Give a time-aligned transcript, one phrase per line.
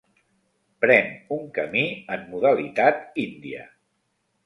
[0.85, 1.85] Pren un camí
[2.17, 3.73] en modalitat índia.